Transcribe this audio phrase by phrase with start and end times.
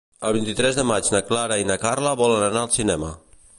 [0.27, 3.15] El vint-i-tres de maig na Clara i na Carla volen anar al cinema.